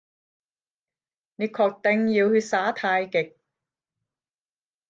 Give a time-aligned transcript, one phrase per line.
[1.35, 3.35] 你確定要去耍太極？